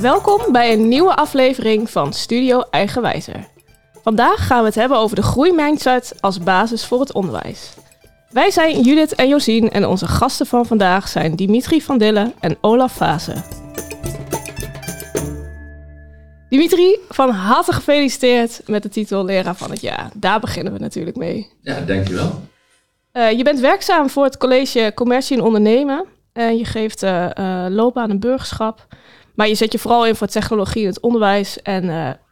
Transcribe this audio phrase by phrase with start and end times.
[0.00, 3.48] Welkom bij een nieuwe aflevering van Studio Eigenwijzer.
[4.02, 7.70] Vandaag gaan we het hebben over de groeimindset als basis voor het onderwijs.
[8.30, 12.56] Wij zijn Judith en Josien en onze gasten van vandaag zijn Dimitri van Dille en
[12.60, 13.32] Olaf Fase.
[16.50, 20.10] Dimitri, van harte gefeliciteerd met de titel Leraar van het Jaar.
[20.14, 21.48] Daar beginnen we natuurlijk mee.
[21.62, 22.42] Ja, dankjewel.
[23.12, 26.04] Uh, je bent werkzaam voor het college Commercie en Ondernemen.
[26.32, 28.86] En je geeft uh, uh, loopbaan en burgerschap.
[29.34, 31.62] Maar je zet je vooral in voor technologie in het onderwijs.
[31.62, 31.84] En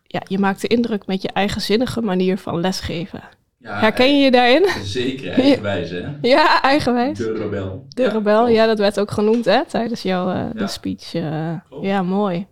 [0.06, 3.22] ja, je maakt de indruk met je eigenzinnige manier van lesgeven.
[3.58, 4.66] Ja, Herken je je daarin?
[4.84, 6.04] Zeker, eigenwijs hè?
[6.22, 7.18] Ja, eigenwijs.
[7.18, 7.86] De rebel.
[7.88, 11.12] De ja, rebel, ja, dat werd ook genoemd hè, tijdens jouw de speech.
[11.80, 12.46] Ja, mooi.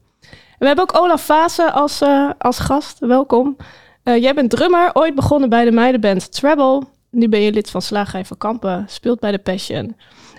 [0.59, 2.03] We hebben ook Olaf Fase als,
[2.39, 2.99] als gast.
[2.99, 3.57] Welkom.
[4.03, 6.83] jij bent drummer, ooit begonnen bij de meidenband Treble.
[7.11, 9.97] Nu ben je lid van Slagerij van Kampen, speelt bij de Passion.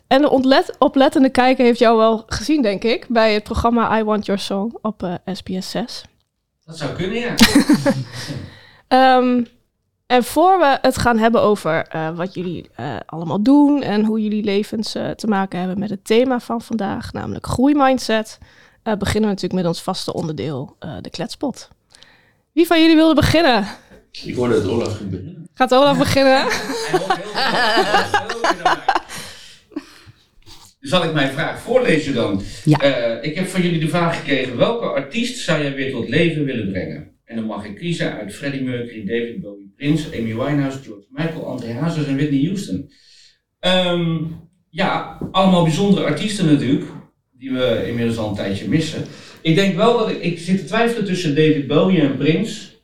[0.07, 4.03] En de ontlet, oplettende kijker heeft jou wel gezien, denk ik, bij het programma I
[4.03, 6.05] Want Your Song op uh, SBS 6.
[6.65, 7.35] Dat zou kunnen, ja.
[9.17, 9.47] um,
[10.15, 14.21] en voor we het gaan hebben over uh, wat jullie uh, allemaal doen en hoe
[14.21, 18.37] jullie levens te maken hebben met het thema van vandaag, namelijk groeimindset,
[18.97, 21.69] beginnen we natuurlijk met ons vaste onderdeel, de kletspot.
[22.53, 23.67] Wie van jullie wilde beginnen?
[24.23, 25.47] Ik hoorde dat Olaf beginnen.
[25.53, 26.45] Gaat Olaf beginnen?
[30.79, 32.41] Zal ik mijn vraag voorlezen dan?
[32.63, 32.83] Ja.
[33.17, 36.45] Uh, ik heb van jullie de vraag gekregen: welke artiest zou jij weer tot leven
[36.45, 37.15] willen brengen?
[37.25, 41.45] En dan mag ik kiezen uit Freddie Mercury, David Bowie, Prince, Amy Winehouse, George Michael,
[41.45, 42.91] André Hazes en Whitney Houston.
[43.59, 46.85] Um, ja, allemaal bijzondere artiesten natuurlijk,
[47.37, 49.05] die we inmiddels al een tijdje missen.
[49.41, 52.75] Ik denk wel dat ik, ik zit te twijfelen tussen David Bowie en Prince.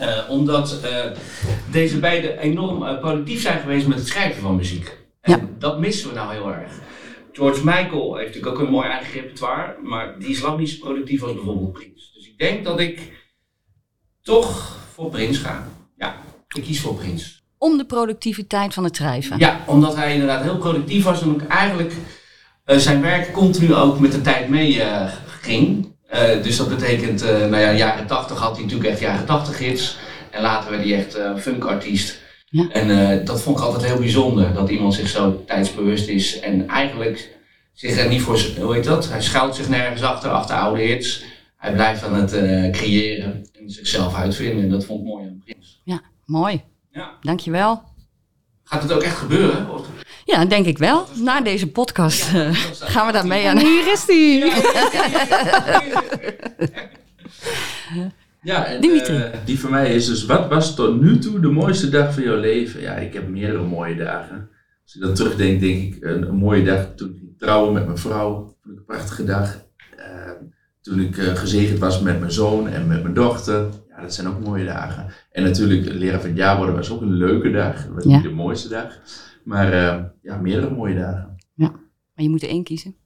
[0.00, 1.04] Uh, omdat uh,
[1.70, 4.96] deze beiden enorm uh, productief zijn geweest met het schrijven van muziek.
[5.20, 5.48] En ja.
[5.58, 6.72] dat missen we nou heel erg.
[7.32, 10.84] George Michael heeft natuurlijk ook een mooi eigen repertoire, maar die is lang niet zo
[10.84, 12.12] productief als bijvoorbeeld Prince.
[12.14, 13.00] Dus ik denk dat ik
[14.22, 15.68] toch voor Prince ga.
[15.96, 16.16] Ja,
[16.48, 17.34] ik kies voor Prince.
[17.58, 19.38] Om de productiviteit van het schrijven?
[19.38, 21.92] Ja, omdat hij inderdaad heel productief was en ook eigenlijk
[22.66, 25.94] zijn werk continu ook met de tijd mee uh, ging.
[26.14, 29.98] Uh, dus dat betekent, nou ja, jaren 80 had hij natuurlijk echt jaren 80 hits.
[30.30, 32.20] En later werd hij echt funkartiest.
[32.48, 32.68] Ja.
[32.68, 37.36] En dat vond ik altijd heel bijzonder, dat iemand zich zo tijdsbewust is en eigenlijk
[37.76, 39.08] zich er niet voor, hoe heet dat?
[39.08, 41.24] Hij schuilt zich nergens achter, achter oude hits.
[41.56, 45.42] Hij blijft aan het uh, creëren en zichzelf uitvinden en dat vond ik mooi aan
[45.44, 45.80] Prins.
[45.84, 46.62] Ja, mooi.
[46.90, 47.12] Ja.
[47.20, 47.82] Dankjewel.
[48.64, 49.70] Gaat het ook echt gebeuren?
[49.70, 49.86] Of?
[50.26, 51.06] Ja, denk ik wel.
[51.14, 53.58] Na deze podcast ja, uh, gaan we daarmee aan.
[53.58, 54.44] Hier is die.
[58.42, 59.16] Ja, en, Dimitri.
[59.16, 62.22] Uh, die voor mij is dus, wat was tot nu toe de mooiste dag van
[62.22, 62.80] jouw leven?
[62.80, 64.48] Ja, ik heb meerdere mooie dagen.
[64.82, 67.86] Als ik dan terugdenk, denk ik, een, een mooie dag toen ik ging trouwen met
[67.86, 68.34] mijn vrouw.
[68.62, 69.64] Vond ik een prachtige dag.
[69.98, 70.30] Uh,
[70.80, 73.68] toen ik uh, gezegend was met mijn zoon en met mijn dochter.
[73.96, 75.06] Ja, dat zijn ook mooie dagen.
[75.30, 77.84] En natuurlijk, leraar van het jaar worden was ook een leuke dag.
[77.84, 78.14] Dat was ja.
[78.14, 78.98] niet de mooiste dag.
[79.44, 79.74] Maar
[80.22, 81.36] ja, meerdere mooie dagen.
[81.54, 81.70] Ja,
[82.14, 82.96] maar je moet er één kiezen.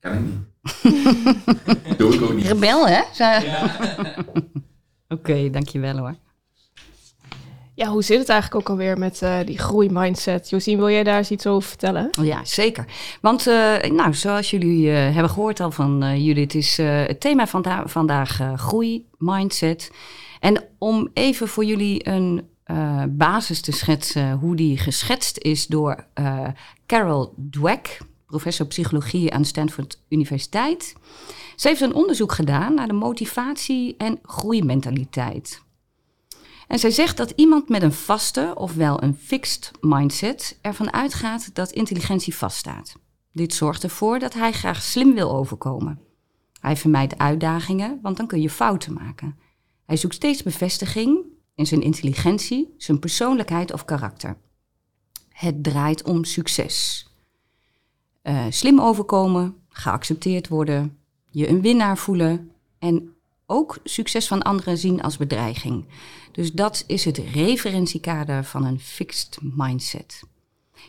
[0.00, 0.48] Kan ik niet.
[1.98, 2.46] Doe ik ook niet.
[2.46, 3.02] Rebel, hè?
[3.12, 3.42] Ja.
[5.08, 6.14] Oké, okay, dankjewel hoor.
[7.78, 10.50] Ja, hoe zit het eigenlijk ook alweer met uh, die groeimindset?
[10.50, 12.10] Josien, wil jij daar eens iets over vertellen?
[12.22, 12.84] Ja, zeker.
[13.20, 17.64] Want uh, nou, zoals jullie uh, hebben gehoord al van Judith, is het thema van
[17.84, 19.90] vandaag groei, mindset.
[20.40, 22.48] En om even voor jullie een
[23.08, 26.06] basis te schetsen hoe die geschetst is door
[26.86, 30.94] Carol Dweck professor psychologie aan Stanford Universiteit.
[31.56, 35.66] Ze heeft een onderzoek gedaan naar de motivatie en groeimentaliteit.
[36.68, 41.70] En zij zegt dat iemand met een vaste, ofwel een fixed mindset, ervan uitgaat dat
[41.70, 42.94] intelligentie vaststaat.
[43.32, 46.00] Dit zorgt ervoor dat hij graag slim wil overkomen.
[46.60, 49.38] Hij vermijdt uitdagingen, want dan kun je fouten maken.
[49.84, 51.18] Hij zoekt steeds bevestiging
[51.54, 54.36] in zijn intelligentie, zijn persoonlijkheid of karakter.
[55.28, 57.06] Het draait om succes.
[58.22, 60.98] Uh, slim overkomen, geaccepteerd worden,
[61.30, 63.16] je een winnaar voelen en
[63.50, 65.84] ook succes van anderen zien als bedreiging.
[66.32, 70.22] Dus dat is het referentiekader van een fixed mindset.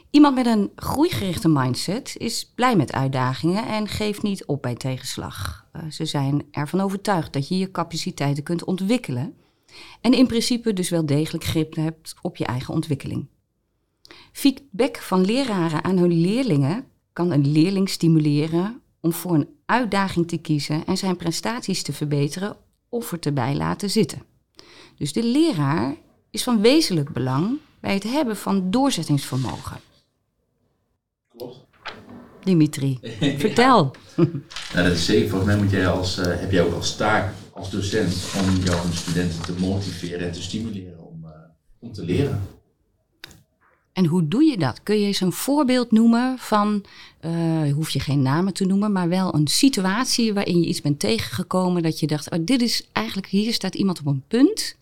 [0.10, 5.66] Iemand met een groeigerichte mindset is blij met uitdagingen en geeft niet op bij tegenslag.
[5.76, 9.34] Uh, ze zijn ervan overtuigd dat je je capaciteiten kunt ontwikkelen
[10.02, 13.28] en in principe dus wel degelijk grip hebt op je eigen ontwikkeling.
[14.32, 20.38] Feedback van leraren aan hun leerlingen kan een leerling stimuleren om voor een uitdaging te
[20.38, 22.56] kiezen en zijn prestaties te verbeteren
[22.90, 24.22] of er te bij laten zitten.
[24.96, 25.96] Dus de leraar
[26.32, 29.80] is van wezenlijk belang bij het hebben van doorzettingsvermogen.
[31.38, 31.58] Klopt.
[32.44, 33.00] Dimitri,
[33.38, 33.92] vertel.
[34.74, 35.30] Nou, dat is zeker.
[35.30, 38.92] Volgens mij moet jij als, uh, heb jij ook als taak als docent om jouw
[38.92, 41.30] studenten te motiveren en te stimuleren om, uh,
[41.80, 42.42] om te leren.
[44.00, 44.84] En hoe doe je dat?
[44.84, 46.84] Kun je eens een voorbeeld noemen van,
[47.26, 51.00] uh, hoef je geen namen te noemen, maar wel een situatie waarin je iets bent
[51.00, 54.76] tegengekomen dat je dacht, oh, dit is eigenlijk, hier staat iemand op een punt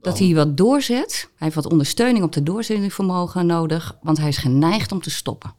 [0.00, 1.20] dat hij wat doorzet.
[1.20, 5.54] Hij heeft wat ondersteuning op de doorzettingsvermogen nodig, want hij is geneigd om te stoppen.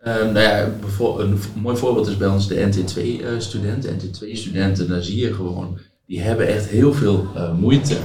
[0.00, 0.72] Uh, nou ja,
[1.18, 3.98] een mooi voorbeeld is bij ons de NT2-studenten.
[3.98, 7.96] NT2-studenten, daar zie je gewoon, die hebben echt heel veel uh, moeite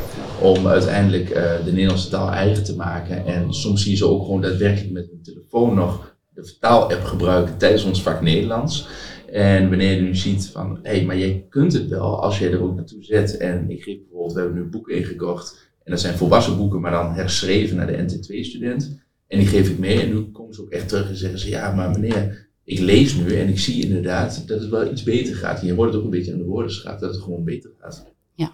[0.41, 3.25] om uiteindelijk uh, de Nederlandse taal eigen te maken.
[3.25, 7.57] En soms zie je ze ook gewoon daadwerkelijk met hun telefoon nog de vertaal-app gebruiken
[7.57, 8.87] tijdens ons vak Nederlands.
[9.31, 12.49] En wanneer je nu ziet van, hé, hey, maar jij kunt het wel als je
[12.49, 13.37] er ook naartoe zet.
[13.37, 15.69] En ik geef bijvoorbeeld, we hebben nu een boek ingekocht.
[15.83, 18.99] En dat zijn volwassen boeken, maar dan herschreven naar de NT2-student.
[19.27, 21.49] En die geef ik mee en nu komen ze ook echt terug en zeggen ze,
[21.49, 25.35] ja, maar meneer, ik lees nu en ik zie inderdaad dat het wel iets beter
[25.35, 25.61] gaat.
[25.61, 28.05] Je wordt het ook een beetje aan de woordenschat dat het gewoon beter gaat.
[28.33, 28.51] Ja,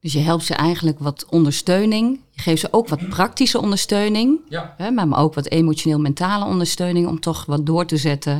[0.00, 2.20] dus je helpt ze eigenlijk wat ondersteuning.
[2.30, 4.74] Je geeft ze ook wat praktische ondersteuning, ja.
[4.76, 8.32] hè, maar ook wat emotioneel-mentale ondersteuning om toch wat door te zetten.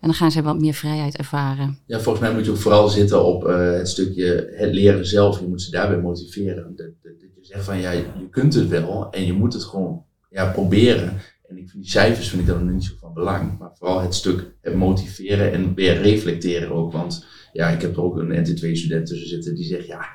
[0.00, 1.78] En dan gaan ze wat meer vrijheid ervaren.
[1.86, 5.40] Ja, volgens mij moet je ook vooral zitten op uh, het stukje het leren zelf.
[5.40, 6.74] Je moet ze daarbij motiveren.
[6.76, 9.64] Dat, dat, dat je zegt van ja, je kunt het wel en je moet het
[9.64, 11.20] gewoon ja, proberen.
[11.48, 13.58] En ik vind die cijfers vind ik dan niet zo van belang.
[13.58, 16.92] Maar vooral het stuk het motiveren en weer reflecteren ook.
[16.92, 20.06] Want ja, ik heb er ook een NT2-student tussen zitten die zegt, ja,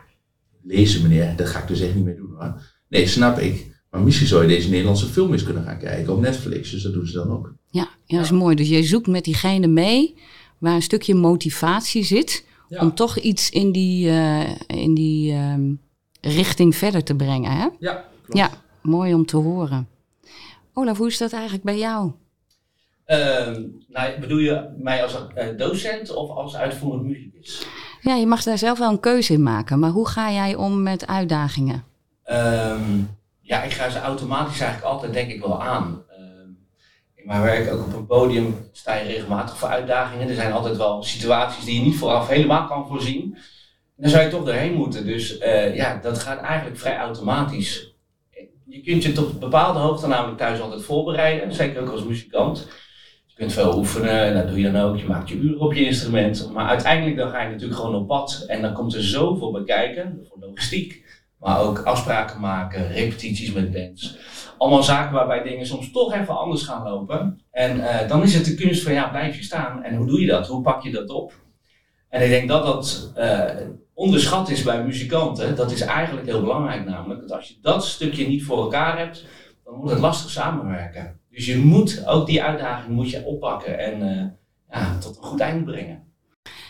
[0.63, 2.61] lezen meneer, dat ga ik dus echt niet meer doen hoor.
[2.89, 3.71] Nee, snap ik.
[3.89, 6.71] Maar misschien zou je deze Nederlandse film eens kunnen gaan kijken op Netflix.
[6.71, 7.53] Dus dat doen ze dan ook.
[7.69, 8.55] Ja, ja dat is mooi.
[8.55, 10.15] Dus jij zoekt met diegene mee
[10.57, 12.45] waar een stukje motivatie zit.
[12.69, 12.81] Ja.
[12.81, 15.79] Om toch iets in die, uh, in die um,
[16.21, 17.51] richting verder te brengen.
[17.51, 17.67] Hè?
[17.79, 18.37] Ja, klopt.
[18.37, 18.51] Ja,
[18.81, 19.87] mooi om te horen.
[20.73, 22.11] Olaf, hoe is dat eigenlijk bij jou?
[23.07, 27.67] Uh, nou, bedoel je mij als uh, docent of als uitvoerend muzikus?
[28.01, 29.79] Ja, je mag daar zelf wel een keuze in maken.
[29.79, 31.83] Maar hoe ga jij om met uitdagingen?
[32.25, 33.09] Um,
[33.41, 36.03] ja, ik ga ze automatisch eigenlijk altijd denk ik wel aan.
[36.19, 36.57] Um,
[37.15, 40.29] in mijn werk, ook op een podium, sta je regelmatig voor uitdagingen.
[40.29, 43.37] Er zijn altijd wel situaties die je niet vooraf helemaal kan voorzien.
[43.95, 45.05] Dan zou je toch doorheen moeten.
[45.05, 47.92] Dus uh, ja, dat gaat eigenlijk vrij automatisch
[48.73, 52.67] je kunt je tot bepaalde hoogte namelijk thuis altijd voorbereiden, zeker ook als muzikant.
[53.25, 54.97] Je kunt veel oefenen, en dat doe je dan ook.
[54.97, 56.49] Je maakt je uren op je instrument.
[56.53, 58.43] Maar uiteindelijk dan ga je natuurlijk gewoon op pad.
[58.47, 61.05] En dan komt er zoveel bij kijken, voor logistiek.
[61.39, 64.17] Maar ook afspraken maken, repetities met bands.
[64.57, 67.41] Allemaal zaken waarbij dingen soms toch even anders gaan lopen.
[67.51, 69.83] En uh, dan is het de kunst van ja, blijf je staan.
[69.83, 70.47] En hoe doe je dat?
[70.47, 71.33] Hoe pak je dat op?
[72.13, 73.43] En ik denk dat dat uh,
[73.93, 75.55] onderschat is bij muzikanten.
[75.55, 77.21] Dat is eigenlijk heel belangrijk namelijk.
[77.21, 79.25] Dat als je dat stukje niet voor elkaar hebt,
[79.63, 81.19] dan wordt het lastig samenwerken.
[81.29, 84.23] Dus je moet ook die uitdaging moet je oppakken en uh,
[84.71, 86.03] ja, tot een goed einde brengen.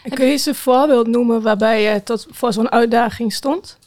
[0.04, 3.80] En kun je eens een voorbeeld noemen waarbij je tot voor zo'n uitdaging stond?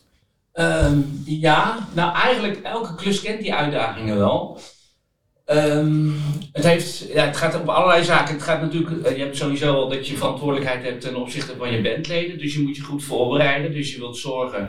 [0.52, 4.58] Um, ja, nou eigenlijk elke klus kent die uitdagingen wel.
[5.52, 6.14] Um,
[6.52, 8.34] het, heeft, het gaat op allerlei zaken.
[8.34, 11.82] Het gaat natuurlijk, je hebt sowieso al dat je verantwoordelijkheid hebt ten opzichte van je
[11.82, 12.38] bandleden.
[12.38, 13.72] Dus je moet je goed voorbereiden.
[13.72, 14.68] Dus je wilt zorgen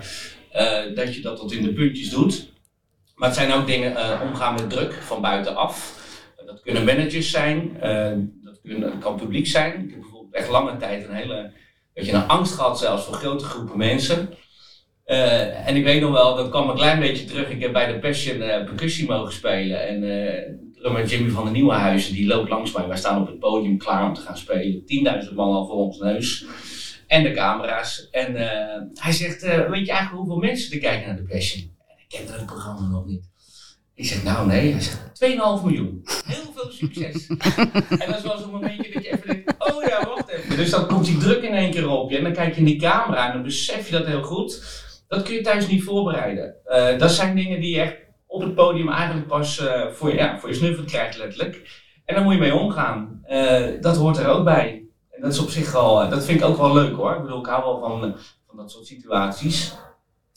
[0.56, 2.52] uh, dat je dat tot in de puntjes doet.
[3.16, 6.06] Maar het zijn ook dingen uh, omgaan met druk van buitenaf.
[6.46, 7.78] Dat kunnen managers zijn,
[8.44, 9.74] dat, kan publiek zijn.
[9.74, 11.52] Ik heb bijvoorbeeld echt lange tijd een hele
[11.94, 14.30] beetje een angst gehad zelfs voor grote groepen mensen.
[15.06, 17.50] En ik weet nog wel, dat kwam een klein beetje terug.
[17.50, 19.88] Ik heb bij de Passion percussie mogen spelen.
[19.88, 20.02] En
[20.88, 22.88] drummer Jimmy van der Nieuwenhuizen, die loopt langs mij.
[22.88, 24.84] Wij staan op het podium klaar om te gaan spelen.
[25.30, 26.46] 10.000 man al voor ons neus.
[27.08, 28.08] En de camera's.
[28.12, 28.36] En
[28.94, 31.76] hij zegt, weet je eigenlijk hoeveel mensen er kijken naar de Passion?
[31.88, 33.30] En ik kende het programma nog niet.
[33.96, 34.72] Ik zeg, nou nee.
[34.72, 35.00] Hij zegt,
[35.60, 36.02] 2,5 miljoen.
[36.26, 37.28] Heel veel succes.
[38.02, 40.58] en dat is wel zo'n momentje dat je even denkt, oh ja, wacht even.
[40.58, 42.18] Dus dan komt die druk in één keer op je.
[42.18, 44.86] En dan kijk je in die camera en dan besef je dat heel goed.
[45.08, 46.56] Dat kun je thuis niet voorbereiden.
[46.66, 50.40] Uh, dat zijn dingen die je echt op het podium eigenlijk pas uh, voor, ja,
[50.40, 51.86] voor je snuffel krijgt, letterlijk.
[52.06, 53.22] En daar moet je mee omgaan.
[53.30, 54.86] Uh, dat hoort er ook bij.
[55.10, 57.16] En dat is op zich al, dat vind ik ook wel leuk hoor.
[57.16, 58.16] Ik bedoel, ik hou wel van,
[58.48, 59.76] van dat soort situaties.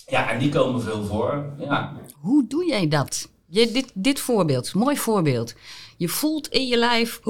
[0.07, 1.55] Ja, en die komen veel voor.
[1.59, 1.93] Ja.
[2.21, 3.31] Hoe doe jij dat?
[3.47, 5.55] Je, dit, dit voorbeeld, mooi voorbeeld.
[5.97, 7.21] Je voelt in je lijf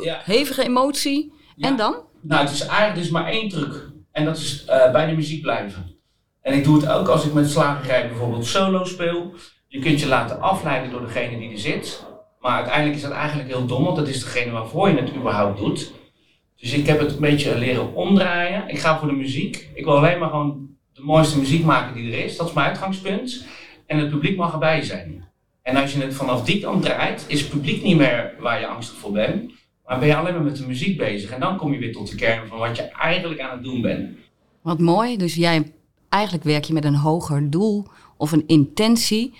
[0.00, 0.20] ja.
[0.24, 1.32] hevige emotie.
[1.56, 1.68] Ja.
[1.68, 1.96] En dan?
[2.20, 3.90] Nou, het is eigenlijk dus maar één truc.
[4.12, 5.96] En dat is bij de muziek blijven.
[6.40, 9.34] En ik doe het ook als ik met slagerij bijvoorbeeld solo speel.
[9.72, 12.04] Je kunt je laten afleiden door degene die er zit.
[12.40, 15.58] Maar uiteindelijk is dat eigenlijk heel dom, want dat is degene waarvoor je het überhaupt
[15.58, 15.92] doet.
[16.56, 18.68] Dus ik heb het een beetje leren omdraaien.
[18.68, 19.70] Ik ga voor de muziek.
[19.74, 22.36] Ik wil alleen maar gewoon de mooiste muziek maken die er is.
[22.36, 23.44] Dat is mijn uitgangspunt.
[23.86, 25.24] En het publiek mag erbij zijn.
[25.62, 28.66] En als je het vanaf die kant draait, is het publiek niet meer waar je
[28.66, 29.52] angstig voor bent.
[29.86, 31.30] Maar ben je alleen maar met de muziek bezig.
[31.30, 33.80] En dan kom je weer tot de kern van wat je eigenlijk aan het doen
[33.80, 34.16] bent.
[34.62, 35.16] Wat mooi.
[35.16, 35.72] Dus jij
[36.08, 37.86] eigenlijk werk je met een hoger doel
[38.16, 39.34] of een intentie.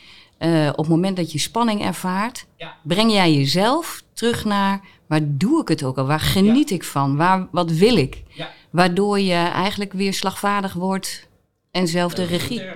[0.44, 2.74] Uh, op het moment dat je spanning ervaart, Ja.
[2.82, 6.06] breng jij jezelf terug naar waar doe ik het ook al?
[6.06, 7.16] Waar geniet ik van?
[7.16, 8.22] Waar, wat wil ik?
[8.28, 8.48] Ja.
[8.70, 11.28] Waardoor je eigenlijk weer slagvaardig wordt
[11.70, 12.62] en zelf de regie.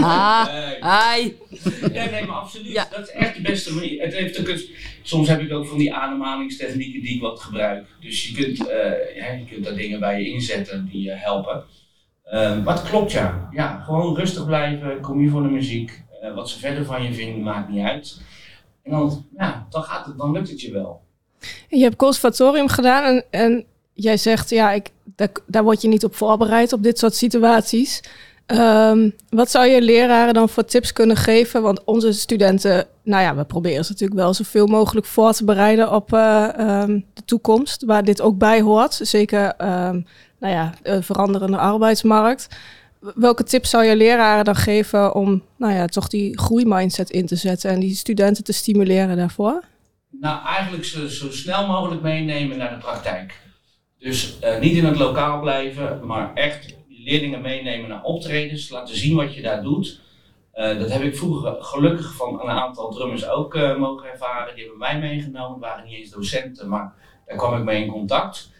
[0.00, 0.84] Ah, Nee.
[0.84, 1.36] ai.
[1.92, 2.72] Ja, nee, maar absoluut.
[2.72, 2.88] Ja.
[2.90, 4.00] Dat is echt de beste manier.
[4.02, 4.66] Het heeft ook eens-
[5.02, 7.86] soms heb ik ook van die ademhalingstechnieken die ik wat gebruik.
[8.00, 11.64] Dus je kunt, eh, ja, je kunt daar dingen bij je inzetten die je helpen.
[12.24, 13.48] Eh, maar het klopt ja.
[13.50, 16.02] Ja, gewoon rustig blijven, kom hier voor de muziek.
[16.24, 18.20] Eh, wat ze verder van je vinden, maakt niet uit.
[18.82, 21.02] En dan, ja, dan, gaat het, dan lukt het je wel.
[21.68, 24.90] Je hebt conservatorium gedaan en, jij zegt, ja, ik,
[25.46, 28.02] daar, word je niet op voorbereid op dit soort situaties.
[28.46, 31.62] Ehm, wat zou je leraren dan voor tips kunnen geven?
[31.62, 35.92] Want onze studenten, nou ja, we proberen ze natuurlijk wel zoveel mogelijk voor te bereiden
[35.92, 38.94] op eh, ehm, de toekomst, waar dit ook bij hoort.
[39.02, 40.00] Zeker, ehm,
[40.38, 42.48] nou ja, de veranderende arbeidsmarkt.
[43.14, 47.36] Welke tips zou je leraren dan geven om, nou ja, toch die groeimindset in te
[47.36, 49.62] zetten en die studenten te stimuleren daarvoor?
[50.10, 53.40] Nou, eigenlijk zo, zo snel mogelijk meenemen naar de praktijk.
[53.98, 59.16] Dus eh, niet in het lokaal blijven, maar echt leerlingen meenemen naar optredens, laten zien
[59.16, 60.00] wat je daar doet.
[60.52, 64.54] Eh, dat heb ik vroeger gelukkig van een aantal drummers ook eh, mogen ervaren.
[64.54, 66.94] Die hebben mij meegenomen, waren niet eens docenten, maar
[67.26, 68.50] daar kwam ik mee in contact.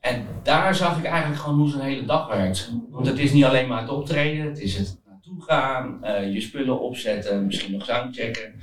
[0.00, 2.72] En daar zag ik eigenlijk gewoon hoe zo'n hele dag werkt.
[2.90, 6.40] Want het is niet alleen maar het optreden, het is het naartoe gaan, eh, je
[6.40, 8.54] spullen opzetten, misschien nog soundchecken.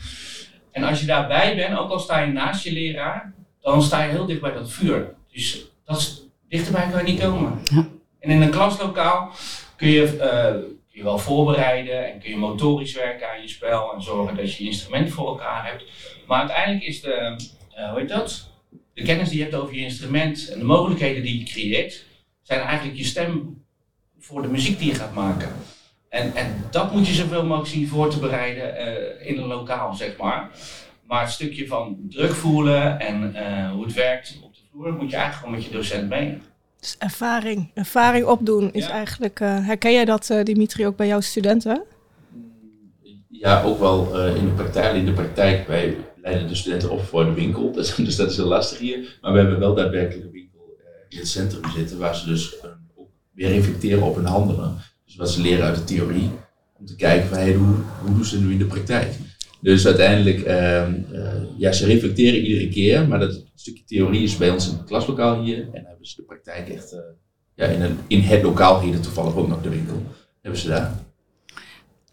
[0.71, 4.11] En als je daarbij bent, ook al sta je naast je leraar, dan sta je
[4.11, 5.13] heel dicht bij dat vuur.
[5.31, 7.59] Dus dat is, dichterbij kan je niet komen.
[7.63, 7.87] Ja.
[8.19, 9.31] En in een klaslokaal
[9.75, 13.93] kun je, eh, kun je wel voorbereiden en kun je motorisch werken aan je spel
[13.93, 15.83] en zorgen dat je je instrument voor elkaar hebt.
[16.27, 17.37] Maar uiteindelijk is de,
[17.75, 18.53] eh, hoe heet dat?
[18.95, 22.05] De kennis die je hebt over je instrument en de mogelijkheden die je creëert,
[22.41, 23.63] zijn eigenlijk je stem
[24.19, 25.49] voor de muziek die je gaat maken.
[26.09, 29.93] En, en dat moet je zoveel mogelijk zien voor te bereiden eh, in een lokaal,
[29.93, 30.49] zeg maar.
[31.07, 35.09] Maar het stukje van druk voelen en eh, hoe het werkt op de vloer, moet
[35.11, 36.37] je eigenlijk gewoon met je docent mee.
[36.79, 37.71] Dus ervaring.
[37.73, 38.91] Ervaring opdoen is Ja.
[38.91, 39.39] eigenlijk.
[39.39, 41.83] eh, herken jij dat, eh, Dimitri, ook bij jouw studenten?
[43.29, 44.95] Ja, ook wel eh, in de praktijk.
[44.95, 48.45] In de praktijk, wij leiden de studenten op voor de winkel, dus, dat is heel
[48.45, 49.17] lastig hier.
[49.21, 52.63] Maar we hebben wel daadwerkelijk een winkel eh, in het centrum zitten, waar ze dus
[52.95, 54.77] ook weer reflecteren op hun handelen.
[55.05, 56.29] Dus wat ze leren uit de theorie,
[56.73, 59.13] om te kijken van hey, hoe, hoe doen ze het nu in de praktijk.
[59.61, 64.49] Dus uiteindelijk, ehm, eh, ja, ze reflecteren iedere keer, maar dat stukje theorie is bij
[64.49, 65.57] ons in het klaslokaal hier.
[65.57, 66.99] En hebben ze de praktijk echt, eh,
[67.55, 70.01] ja, in, een, in het lokaal hier toevallig ook nog de winkel,
[70.41, 71.04] hebben ze daar.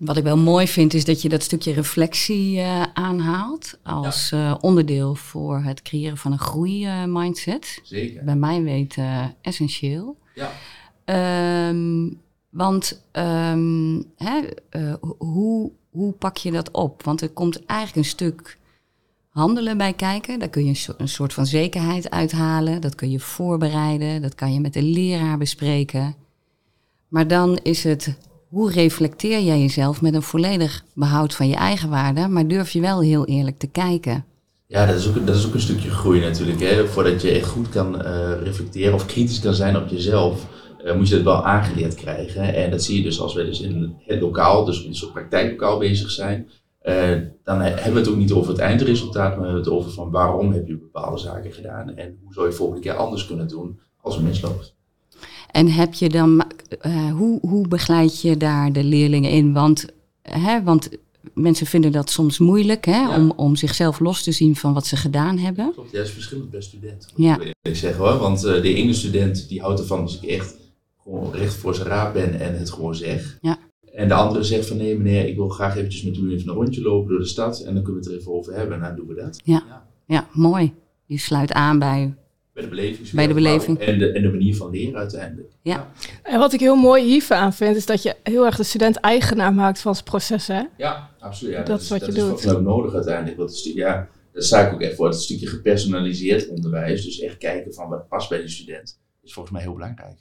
[0.04, 4.54] Wat ik wel mooi vind is dat je dat stukje reflectie eh, aanhaalt als eh,
[4.60, 7.80] onderdeel voor het creëren van een groeimindset.
[7.82, 8.24] Zeker.
[8.24, 10.16] Bij mij weten eh, essentieel.
[10.34, 10.50] Ja.
[11.04, 12.08] Ehm,
[12.50, 14.40] want ehm, hè,
[15.00, 17.02] ho- hoe, hoe pak je dat op?
[17.02, 18.58] Want er komt eigenlijk een stuk
[19.28, 20.38] handelen bij kijken.
[20.38, 22.80] Daar kun je een so- een soort van zekerheid uithalen.
[22.80, 24.22] Dat kun je voorbereiden.
[24.22, 26.14] Dat kan je met de leraar bespreken.
[27.08, 28.16] Maar dan is het,
[28.52, 32.28] hoe reflecteer jij jezelf met een volledig behoud van je eigen waarde?
[32.28, 34.24] Maar durf je wel heel eerlijk te kijken?
[34.66, 36.60] Ja, dat is, ook, dat is ook een stukje groei natuurlijk.
[36.60, 36.86] Hè.
[36.86, 40.46] Voordat je echt goed kan eh, reflecteren of kritisch kan zijn op jezelf,
[40.84, 42.54] eh, moet je dat wel aangeleerd krijgen.
[42.54, 45.12] En dat zie je dus als we dus in het lokaal, dus in een soort
[45.12, 46.48] praktijklokaal bezig zijn.
[46.78, 49.72] eh, dan he- hebben we het ook niet over het eindresultaat, maar we hebben het
[49.72, 53.26] over van waarom heb je bepaalde zaken gedaan en hoe zou je volgende keer anders
[53.26, 54.74] kunnen doen als het misloopt.
[55.52, 56.44] En heb je dan,
[56.80, 59.52] eh, hoe, hoe begeleid je daar de leerlingen in?
[59.52, 59.86] Want,
[60.22, 60.88] hè, want
[61.34, 63.16] mensen vinden dat soms moeilijk hè, Ja.
[63.16, 65.72] om, om zichzelf los te zien van wat ze gedaan hebben.
[65.72, 67.08] Klopt, ja, is verschillend per student.
[67.16, 67.38] Ja.
[67.62, 68.18] ik zeggen hoor.
[68.18, 70.56] Want eh, de ene student die houdt ervan als ik echt
[71.02, 73.38] gewoon recht voor zijn raap ben en het gewoon zeg.
[73.40, 73.58] Ja.
[73.94, 76.54] En de andere zegt van nee meneer, ik wil graag eventjes met u even een
[76.54, 78.82] rondje lopen door de stad en dan kunnen we het er even over hebben en
[78.82, 79.40] dan doen we dat.
[80.06, 80.72] Ja, mooi.
[81.06, 82.14] Je sluit aan bij.
[82.52, 83.10] Bij de beleving.
[83.10, 83.78] Bij de beleving.
[83.78, 85.52] En de, en de manier van leren uiteindelijk.
[86.22, 88.96] En wat ik heel mooi hiervan aan vind, is dat je heel erg de student
[88.96, 90.46] eigenaar maakt van zijn proces.
[90.46, 90.62] Hè?
[90.76, 91.54] Ja, absoluut.
[91.54, 92.24] Ja, Dat is wat je dat doet.
[92.24, 93.36] is volgens mij ook nodig uiteindelijk.
[93.36, 95.06] Want het ja, daar sta ik ook echt voor.
[95.06, 99.54] Het stukje gepersonaliseerd onderwijs, dus echt kijken van wat past bij de student, is volgens
[99.54, 100.16] mij heel belangrijk.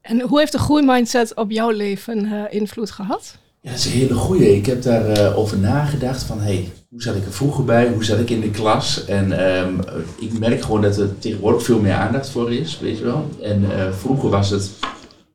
[0.00, 3.38] En hoe heeft de groeimindset op jouw leven eh, invloed gehad?
[3.68, 4.56] Dat is een hele goeie.
[4.56, 7.88] Ik heb daarover over nagedacht van, hey, hoe zat ik er vroeger bij?
[7.88, 9.04] Hoe zat ik in de klas?
[9.04, 9.74] En ehm,
[10.20, 13.28] ik merk gewoon dat er tegenwoordig veel meer aandacht voor is, weet je wel.
[13.42, 14.70] En eh, vroeger was het,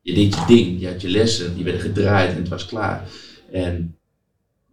[0.02, 3.10] je deed je ding, je had je lessen, die werden gedraaid en het was klaar.
[3.52, 3.96] En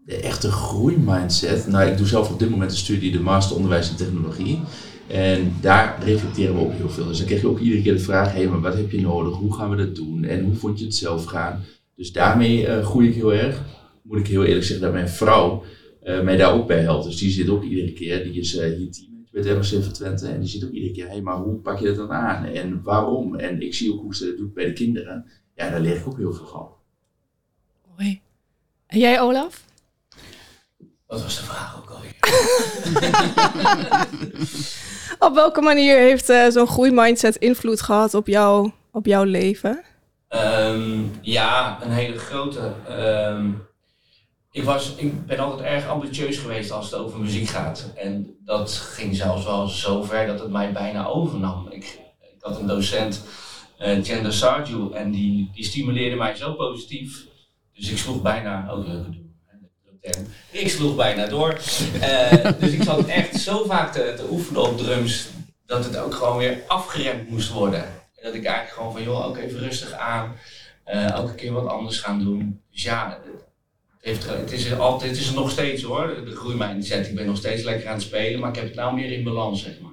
[0.05, 3.91] de echte groeimindset, nou ik doe zelf op dit moment een studie, de Master Onderwijs
[3.91, 4.61] en Technologie.
[5.07, 7.07] En daar reflecteren we ook heel veel.
[7.07, 9.01] Dus dan krijg je ook iedere keer de vraag, hé, hey, maar wat heb je
[9.01, 9.37] nodig?
[9.37, 10.25] Hoe gaan we dat doen?
[10.25, 11.65] En hoe vond je het zelf gaan?
[12.01, 13.65] Dus daarmee uh, groei ik heel erg.
[14.03, 15.65] Moet ik heel eerlijk zeggen dat mijn vrouw
[16.05, 17.05] uh, mij daar ook bij helpt.
[17.05, 20.29] Dus die zit ook iedere keer, die is uh, hier teammate bij ROC van Twente.
[20.29, 22.45] En die zit ook iedere keer, hé, hey, maar hoe pak je dat dan aan?
[22.45, 23.35] En waarom?
[23.35, 25.27] En ik zie ook hoe ze dat doet bij de kinderen.
[25.55, 26.69] Ja, daar leer ik ook heel veel van.
[27.97, 28.21] Mooi.
[28.87, 29.65] En jij, Olaf?
[31.07, 32.15] Wat was de vraag ook alweer?
[35.29, 39.85] op welke manier heeft uh, zo'n groeimindset invloed gehad op, jou, op jouw leven?
[40.35, 42.73] Um, ja, een hele grote.
[42.91, 43.69] Um,
[44.51, 47.93] ik, was, ik ben altijd erg ambitieus geweest als het over muziek gaat.
[47.97, 51.69] En dat ging zelfs wel zo ver dat het mij bijna overnam.
[51.71, 51.85] Ik,
[52.21, 53.25] ik had een docent,
[53.79, 57.27] uh, Gender Sarju, en die, die stimuleerde mij zo positief.
[57.73, 59.29] Dus ik sloeg bijna, ook leuke doen.
[60.51, 61.59] Ik sloeg bijna door.
[61.95, 65.29] Uh, dus ik zat echt zo vaak te, te, oefenen op drums
[65.67, 68.00] dat het ook gewoon weer afgeremd moest worden.
[68.21, 70.37] En dat ik eigenlijk gewoon van joh, ook even rustig aan.
[70.87, 72.63] Uh, elke keer wat anders gaan doen.
[72.71, 73.45] Dus ja, het,
[74.01, 76.25] heeft, het, is, er altijd, het is er nog steeds hoor.
[76.25, 77.07] De groeimindset.
[77.07, 79.25] Ik ben nog steeds lekker aan het spelen, maar ik heb het nou meer in
[79.25, 79.93] balans, zeg maar.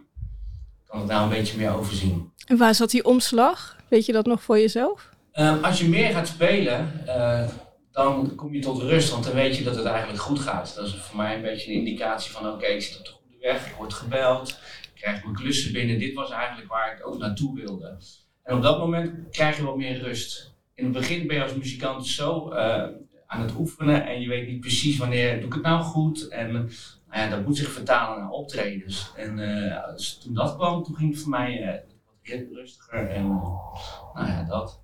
[0.84, 2.32] Ik kan het nou een beetje meer overzien.
[2.46, 3.76] En waar zat die omslag?
[3.88, 5.10] Weet je dat nog voor jezelf?
[5.34, 7.48] Uh, als je meer gaat spelen, uh,
[7.92, 10.76] dan kom je tot rust, want dan weet je dat het eigenlijk goed gaat.
[10.76, 13.38] Dat is voor mij een beetje een indicatie van oké, ik zit op de goede
[13.40, 14.58] weg, ik word gebeld,
[14.98, 16.00] krijg mijn klussen binnen.
[16.00, 17.98] Dit was eigenlijk waar ik ook naartoe wilde.
[18.44, 20.56] En op dat moment krijg je wat meer rust.
[20.76, 22.88] In het begin ben je als muzikant zo uh,
[23.28, 26.28] aan het oefenen en je weet niet precies wanneer doe ik het nou goed.
[26.28, 29.12] En nou ja, dat moet zich vertalen naar optredens.
[29.16, 33.28] En uh, dus toen dat kwam, toen ging het voor mij uh, wat rustiger en
[33.28, 34.82] nou ja, dat.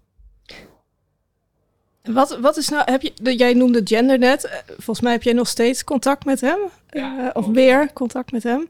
[2.03, 4.63] Wat, wat is nou, heb je, jij noemde gender net.
[4.67, 6.60] Volgens mij heb jij nog steeds contact met hem.
[6.89, 8.67] Ja, of weer contact met hem.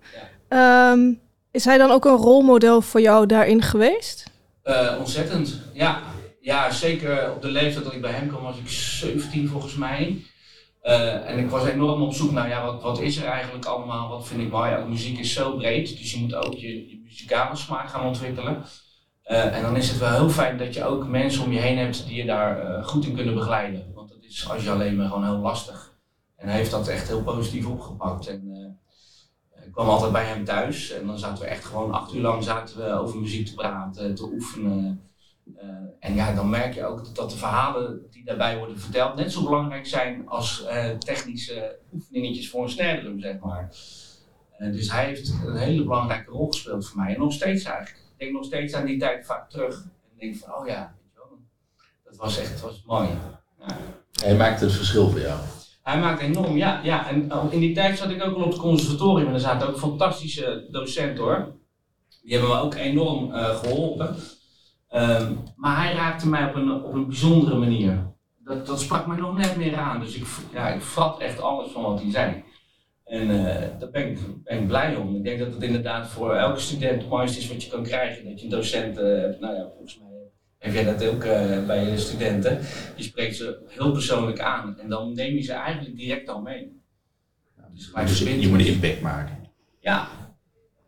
[0.50, 0.92] Ja.
[0.92, 1.22] Um,
[1.54, 4.32] is hij dan ook een rolmodel voor jou daarin geweest?
[4.64, 6.02] Uh, ontzettend, ja.
[6.42, 10.22] Ja, zeker op de leeftijd dat ik bij hem kwam was ik 17 volgens mij.
[10.84, 14.10] Uh, en ik was enorm op zoek naar, ja, wat, wat is er eigenlijk allemaal?
[14.10, 14.70] Wat vind ik mooi?
[14.70, 18.64] Ja, muziek is zo breed, dus je moet ook je, je muzikale smaak gaan ontwikkelen.
[19.32, 21.78] Uh, en dan is het wel heel fijn dat je ook mensen om je heen
[21.78, 23.92] hebt die je daar goed in kunnen begeleiden.
[23.94, 25.94] Want dat is als je alleen maar gewoon heel lastig.
[26.36, 28.28] En hij heeft dat echt heel positief opgepakt.
[28.28, 28.53] En
[29.66, 32.44] ik kwam altijd bij hem thuis en dan zaten we echt gewoon acht uur lang
[32.44, 35.02] zaten we over muziek te praten, te oefenen.
[36.00, 39.44] en ja, dan merk je ook dat de verhalen die daarbij worden verteld net zo
[39.44, 40.66] belangrijk zijn als
[41.00, 43.70] technische oefeningetjes voor een snare zeg maar.
[44.58, 48.20] dus hij heeft een hele belangrijke rol gespeeld voor mij en nog steeds eigenlijk ik
[48.20, 49.76] denk nog steeds aan die tijd vaak terug.
[49.84, 50.96] En denk van, oh ja,
[52.04, 53.08] dat was echt was mooi.
[53.08, 53.78] Ja.
[54.24, 55.40] Hij maakte het verschil voor jou.
[55.84, 56.80] Hij maakte enorm, ja.
[56.84, 57.10] ja.
[57.10, 59.78] En in die tijd zat ik ook al op het conservatorium en er zaten ook
[59.78, 61.56] fantastische docenten hoor.
[62.22, 64.16] Die hebben me ook enorm uh, geholpen.
[64.96, 68.12] Um, maar hij raakte mij op een, op een bijzondere manier.
[68.44, 70.00] Dat, dat sprak mij nog net meer aan.
[70.00, 72.44] Dus ik, ja, ik vat echt alles van wat hij zei.
[73.04, 73.46] En uh,
[73.80, 75.16] daar ben ik, ben ik blij om.
[75.16, 78.26] Ik denk dat het inderdaad voor elke student het mooiste is wat je kan krijgen.
[78.26, 80.13] Dat je een docent uh, hebt, nou ja, volgens mij
[80.64, 82.60] heb jij dat ook uh, bij je studenten.
[82.96, 86.82] Je spreekt ze heel persoonlijk aan en dan neem je ze eigenlijk direct al mee.
[87.74, 89.38] Dus, dus je moet een impact maken.
[89.80, 90.08] Ja.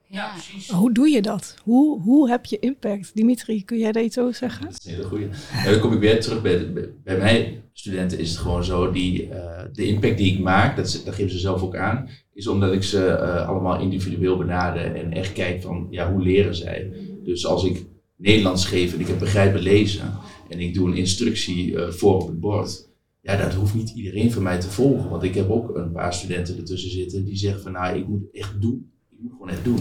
[0.07, 0.69] Ja, precies.
[0.69, 1.55] Hoe doe je dat?
[1.63, 3.15] Hoe, hoe heb je impact?
[3.15, 4.65] Dimitri, kun jij dat iets over zeggen?
[4.65, 5.29] Dat is een hele goede.
[5.53, 8.91] Ja, dan kom ik weer terug bij, de, bij mijn studenten is het gewoon zo,
[8.91, 12.47] die, uh, de impact die ik maak, dat, dat geven ze zelf ook aan, is
[12.47, 16.91] omdat ik ze uh, allemaal individueel benader en echt kijk van, ja, hoe leren zij?
[17.23, 20.13] Dus als ik Nederlands geef en ik heb begrijpen lezen
[20.49, 22.87] en ik doe een instructie uh, voor op het bord,
[23.25, 25.09] ja, dat hoeft niet iedereen van mij te volgen.
[25.09, 28.31] Want ik heb ook een paar studenten ertussen zitten die zeggen van, nou, ik moet
[28.31, 28.91] echt doen.
[29.09, 29.79] Ik moet gewoon echt doen.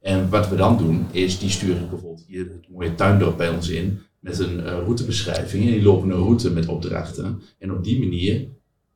[0.00, 3.48] En wat we dan doen, is die stuur ik bijvoorbeeld hier het mooie tuindorp bij
[3.48, 5.64] ons in met een uh, routebeschrijving.
[5.64, 7.42] En die lopen een route met opdrachten.
[7.58, 8.48] En op die manier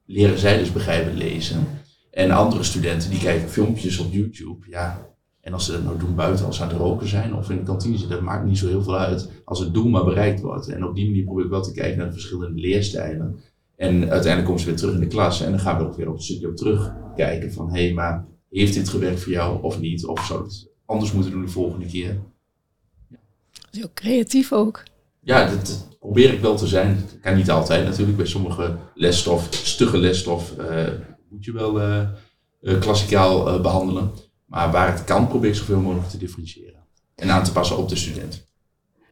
[0.04, 1.66] leren zij dus begrijpen lezen.
[2.10, 4.66] En andere studenten die kijken filmpjes op YouTube.
[4.70, 5.15] Ja,
[5.46, 7.56] en als ze dat nou doen buiten, als ze aan het roken zijn of in
[7.56, 9.30] de kantine zitten, dat maakt niet zo heel veel uit.
[9.44, 10.68] Als het doel maar bereikt wordt.
[10.68, 13.40] En op die manier probeer ik wel te kijken naar de verschillende leerstijlen.
[13.76, 15.40] En uiteindelijk komen ze weer terug in de klas.
[15.40, 18.24] En dan gaan we ook weer op een stukje op terugkijken van, hé, hey, maar
[18.50, 20.06] heeft dit gewerkt voor jou of niet?
[20.06, 22.18] Of zou het anders moeten doen de volgende keer?
[23.08, 23.16] Ja.
[23.70, 24.82] Heel creatief ook.
[25.20, 26.96] Ja, dat probeer ik wel te zijn.
[27.10, 28.16] Dat kan niet altijd natuurlijk.
[28.16, 30.88] Bij sommige lesstof, stugge lesstof, uh,
[31.28, 32.08] moet je wel uh,
[32.60, 34.10] uh, klassikaal behandelen.
[34.46, 36.84] Maar waar het kan, probeer ik zoveel mogelijk te differentiëren.
[37.14, 38.44] En aan te passen op de student.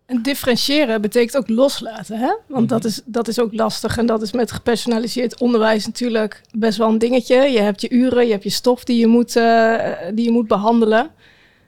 [0.06, 2.34] En differentiëren betekent ook loslaten, hè?
[2.48, 3.98] Want dat, is, dat is ook lastig.
[3.98, 7.36] En dat is met gepersonaliseerd onderwijs natuurlijk best wel een dingetje.
[7.36, 9.78] Je hebt je uren, je hebt je stof die je moet, uh,
[10.14, 11.10] die je moet behandelen.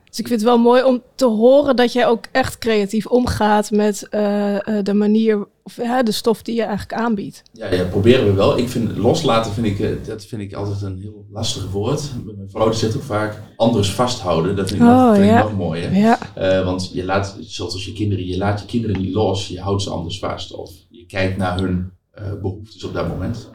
[0.09, 3.71] Dus ik vind het wel mooi om te horen dat jij ook echt creatief omgaat
[3.71, 7.43] met uh, de manier, of de stof die je eigenlijk aanbiedt.
[7.53, 8.57] Ja, ja, proberen we wel.
[8.57, 12.11] Ik vind loslaten vind ik, dat vind ik altijd een heel lastig woord.
[12.25, 14.55] Mijn vrouw zegt ook vaak anders vasthouden.
[14.55, 15.37] Dat vind ik, oh, vind ja.
[15.37, 15.81] ik wel mooi.
[15.81, 15.99] Hè?
[15.99, 16.19] Ja.
[16.37, 19.81] Uh, want je laat, zoals je kinderen, je laat je kinderen niet los, je houdt
[19.81, 20.53] ze anders vast.
[20.53, 23.49] Of je kijkt naar hun uh, behoeftes op dat moment.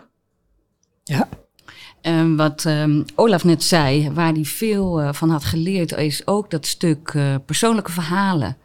[1.05, 1.29] Ja.
[2.03, 6.51] Um, wat um, Olaf net zei, waar hij veel uh, van had geleerd, is ook
[6.51, 8.57] dat stuk uh, persoonlijke verhalen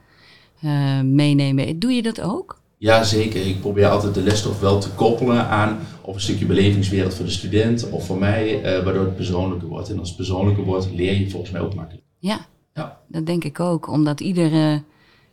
[0.61, 1.79] uh, meenemen.
[1.79, 2.56] Doe je dat ook?
[2.77, 3.47] Ja, zeker.
[3.47, 7.31] Ik probeer altijd de lesstof wel te koppelen aan of een stukje belevingswereld voor de
[7.31, 9.89] student of voor mij, waardoor het persoonlijker wordt.
[9.89, 12.05] En als het persoonlijker wordt, leer je volgens mij ook makkelijk.
[12.19, 12.99] Ja, ja.
[13.07, 13.87] dat denk ik ook.
[13.87, 14.81] Omdat iedere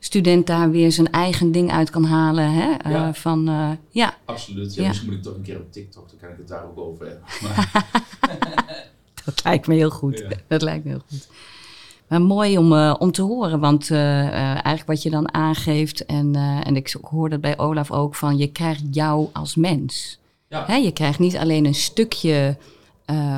[0.05, 2.53] student daar weer zijn eigen ding uit kan halen.
[2.53, 2.91] Hè?
[2.91, 3.09] Ja.
[3.09, 4.17] Uh, van, uh, ja.
[4.25, 4.75] Absoluut.
[4.75, 4.89] Ja, ja.
[4.89, 7.07] Misschien moet ik toch een keer op TikTok, dan kan ik het daar ook over
[7.07, 7.25] hebben.
[9.25, 10.19] dat lijkt me heel goed.
[10.19, 10.37] Ja.
[10.49, 11.29] Dat lijkt me heel goed.
[12.09, 16.77] Maar mooi om, uh, om te horen, want eigenlijk wat je dan aangeeft, en, en
[16.77, 20.19] ik hoor dat bij Olaf ook, van je krijgt jou als mens.
[20.49, 20.65] Ja.
[20.67, 20.75] Hè?
[20.75, 22.57] Je krijgt niet alleen een stukje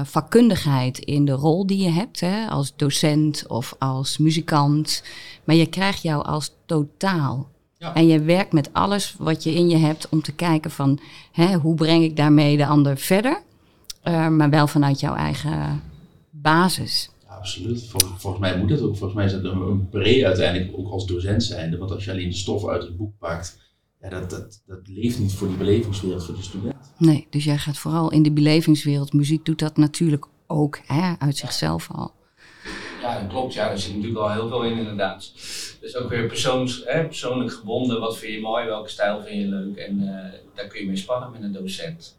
[0.02, 5.02] vakkundigheid in de rol die je hebt, hè, als docent of als muzikant.
[5.44, 7.48] Maar je krijgt jou als totaal.
[7.78, 7.94] Ja.
[7.94, 10.98] En je werkt met alles wat je in je hebt om te kijken van
[11.32, 13.42] hè, hoe breng ik daarmee de ander verder.
[14.30, 15.82] Maar wel vanuit jouw eigen
[16.30, 17.10] basis.
[17.36, 17.86] Absoluut.
[17.86, 18.96] Vol, volgens mij moet dat ook.
[18.96, 21.76] Volgens mij is dat een, een pre uiteindelijk ook als docent zijnde.
[21.76, 23.64] Want als je alleen de stof uit het boek pakt
[24.00, 26.74] ja, dat, dat, dat leeft niet voor die belevingswereld voor de student.
[26.98, 29.12] Nee, dus jij gaat vooral in de belevingswereld.
[29.12, 32.14] Muziek doet dat natuurlijk ook, hè, uit zichzelf al.
[33.02, 33.54] Ja, dat klopt.
[33.54, 35.32] Ja, daar zit natuurlijk al heel veel in inderdaad.
[35.80, 38.00] Dus ook weer persoons, hè, persoonlijk gebonden.
[38.00, 39.76] Wat vind je mooi, welke stijl vind je leuk?
[39.76, 40.08] En uh,
[40.54, 42.18] daar kun je mee spannen met een docent.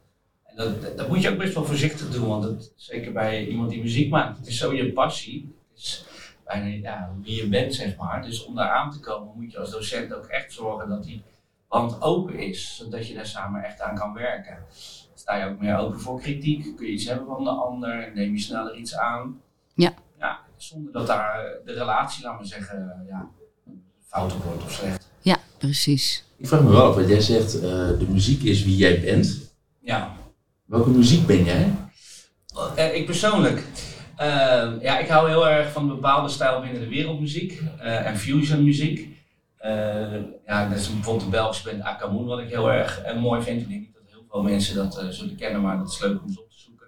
[0.58, 4.10] Dat, dat moet je ook best wel voorzichtig doen, want zeker bij iemand die muziek
[4.10, 5.56] maakt, het is zo je passie.
[5.70, 6.06] Het is
[6.46, 8.22] bijna ja, wie je bent, zeg maar.
[8.22, 11.24] Dus om daar aan te komen moet je als docent ook echt zorgen dat die
[11.68, 14.58] band open is, zodat je daar samen echt aan kan werken.
[15.16, 16.76] Sta je ook meer open voor kritiek?
[16.76, 18.12] Kun je iets hebben van de ander?
[18.14, 19.42] Neem je sneller iets aan?
[19.74, 19.94] Ja.
[20.20, 23.30] ja zonder dat daar de relatie, laten we zeggen, ja,
[24.06, 25.10] fout op wordt of slecht.
[25.22, 26.26] Ja, precies.
[26.38, 29.52] Ik vraag me wel af, wat jij zegt, uh, de muziek is wie jij bent.
[29.80, 30.17] Ja.
[30.68, 31.74] Welke muziek ben jij?
[32.78, 33.64] Uh, ik persoonlijk.
[34.20, 38.64] Uh, ja, ik hou heel erg van een bepaalde stijl binnen de wereldmuziek en fusion
[38.64, 39.18] muziek.
[39.66, 43.42] Uh, ja, dat is bijvoorbeeld de Belgische band Akamoon, wat ik heel erg uh, mooi
[43.42, 43.62] vind.
[43.62, 46.22] Ik denk niet dat heel veel mensen dat uh, zullen kennen, maar dat is leuk
[46.22, 46.88] om eens op te zoeken.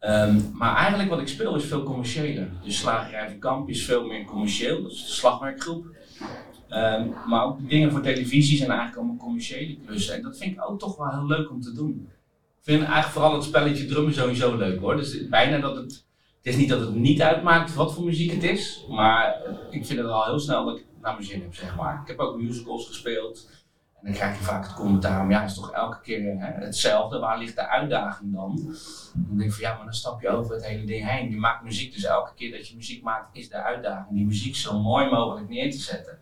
[0.00, 2.48] Um, maar eigenlijk wat ik speel is veel commerciëler.
[2.62, 5.86] Dus Slagerij van Kamp is veel meer commercieel, dat is de slagwerkgroep.
[6.70, 10.14] Um, maar ook dingen voor televisie zijn eigenlijk allemaal commerciële klussen.
[10.14, 12.08] En dat vind ik ook toch wel heel leuk om te doen.
[12.66, 14.96] Ik vind eigenlijk vooral het spelletje drummen sowieso leuk hoor.
[14.96, 16.06] Dus bijna dat het.
[16.36, 19.98] Het is niet dat het niet uitmaakt wat voor muziek het is, maar ik vind
[19.98, 22.00] het al heel snel dat ik naar mijn zin heb, zeg maar.
[22.02, 23.50] Ik heb ook musicals gespeeld.
[23.94, 26.64] En dan krijg je vaak het commentaar om, ja, het is toch elke keer hè,
[26.64, 27.18] hetzelfde.
[27.18, 28.56] Waar ligt de uitdaging dan?
[29.14, 31.30] Dan denk ik van, ja, maar dan stap je over het hele ding heen.
[31.30, 34.16] Je maakt muziek, dus elke keer dat je muziek maakt, is de uitdaging.
[34.16, 36.18] Die muziek zo mooi mogelijk neer te zetten.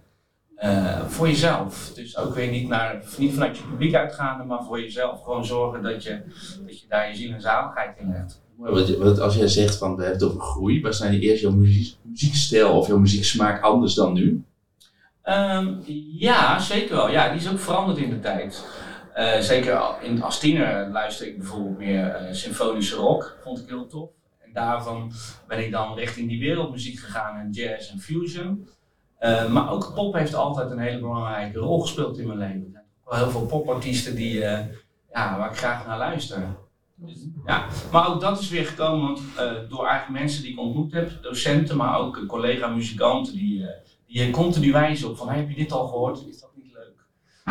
[0.64, 1.92] Uh, voor jezelf.
[1.94, 5.22] Dus ook weer niet, naar, niet vanuit je publiek uitgaande, maar voor jezelf.
[5.22, 6.22] Gewoon zorgen dat je,
[6.66, 8.42] dat je daar je ziel en zaligheid in hebt.
[8.56, 11.96] Wat, als jij zegt van we hebben het over groei, waar zijn eerst jouw muziek,
[12.02, 14.44] muziekstijl of jouw muzieksmaak anders dan nu?
[15.24, 15.82] Um,
[16.18, 17.10] ja, zeker wel.
[17.10, 18.64] Ja, die is ook veranderd in de tijd.
[19.16, 23.86] Uh, zeker in, als tiener luister ik bijvoorbeeld meer uh, symfonische rock, vond ik heel
[23.86, 24.10] tof.
[24.38, 25.12] En daarvan
[25.48, 28.68] ben ik dan richting die wereldmuziek gegaan en jazz en fusion.
[29.24, 32.64] Uh, maar ook pop heeft altijd een hele belangrijke rol gespeeld in mijn leven.
[32.64, 36.56] Er zijn wel heel veel popartiesten die, ja, waar ik graag naar luister.
[36.94, 37.66] Dus, ja.
[37.92, 39.20] Maar ook dat is weer gekomen want,
[39.68, 43.66] door eigenlijk mensen die ik ontmoet heb, docenten, maar ook collega-muzikanten die
[44.06, 46.26] je continu wijzen op van heb je dit al gehoord?
[46.26, 47.06] Is dat niet leuk?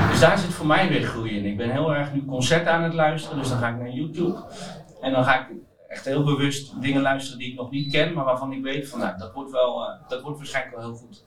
[0.10, 1.46] Dus daar zit voor mij weer groei in.
[1.46, 4.44] Ik ben heel erg nu concerten aan het luisteren, dus dan ga ik naar YouTube.
[5.02, 5.56] En dan ga ik
[5.88, 9.00] echt heel bewust dingen luisteren die ik nog niet ken, maar waarvan ik weet van
[9.00, 11.24] nou, dat wordt, wel, uh, dat wordt waarschijnlijk wel heel goed.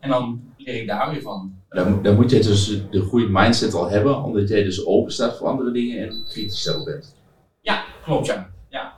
[0.00, 1.52] En dan leer ik daar weer van.
[1.68, 5.36] Dan, dan moet je dus de goede mindset al hebben, omdat jij dus open staat
[5.36, 7.16] voor andere dingen en kritisch zelf bent.
[7.60, 8.50] Ja, klopt ja.
[8.68, 8.92] ja.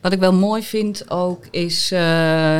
[0.00, 1.92] Wat ik wel mooi vind ook is.
[1.92, 2.58] Uh,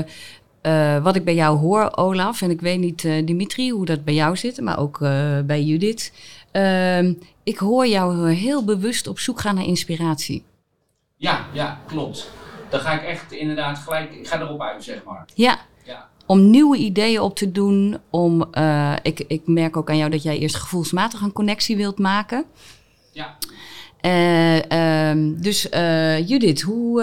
[0.63, 4.05] uh, wat ik bij jou hoor, Olaf, en ik weet niet, uh, Dimitri, hoe dat
[4.05, 6.13] bij jou zit, maar ook uh, bij Judith.
[6.51, 10.45] Ehm, ik hoor jou heel bewust op zoek gaan naar inspiratie.
[11.17, 12.31] Ja, ja, klopt.
[12.71, 15.25] Dan ga ik echt inderdaad gelijk, ik ga erop uit, zeg maar.
[15.35, 15.59] Ja.
[16.29, 17.99] Om nieuwe ideeën op te doen.
[18.11, 21.99] Om, uh, ik, ik merk ook aan jou dat jij eerst gevoelsmatig een connectie wilt
[21.99, 22.45] maken.
[23.13, 23.37] Ja.
[24.03, 27.03] Uh, um, dus uh, Judith, hoe,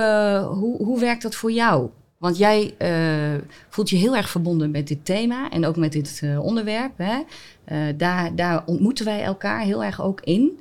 [0.59, 1.89] hoe, hoe werkt dat voor jou?
[2.17, 2.73] Want jij
[3.69, 6.91] voelt je heel erg verbonden met dit thema en ook met dit onderwerp.
[6.97, 7.21] Hè?
[7.97, 10.59] daar, daar ontmoeten wij elkaar heel erg ook in.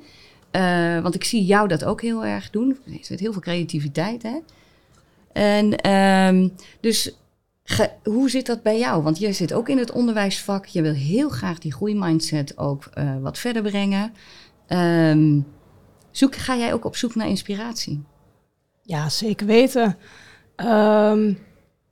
[1.02, 2.78] want ik zie jou dat ook heel erg doen.
[2.86, 4.22] Er zit heel veel creativiteit.
[4.22, 4.38] Hè?
[5.32, 6.52] En um,
[8.02, 9.02] hoe zit dat bij jou?
[9.02, 10.66] Want je zit ook in het onderwijsvak.
[10.66, 14.12] Je wil heel graag die groeimindset ook uh, wat verder brengen.
[14.68, 15.46] Um,
[16.10, 18.02] zoek, ga jij ook op zoek naar inspiratie?
[18.82, 19.96] Ja, zeker weten.
[20.56, 21.38] Um,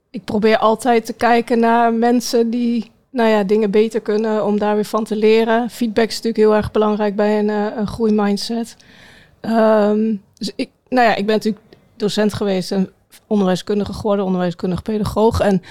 [0.09, 4.75] ik probeer altijd te kijken naar mensen die nou ja, dingen beter kunnen om daar
[4.75, 5.69] weer van te leren.
[5.69, 8.75] Feedback is natuurlijk heel erg belangrijk bij een, uh, een groeimindset.
[9.41, 12.71] Um, dus ik, nou ja, ik ben natuurlijk docent geweest
[13.27, 15.39] onderwijskundige geworden, onderwijskundig pedagoog.
[15.39, 15.61] En